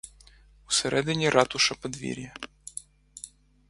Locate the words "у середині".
0.67-1.29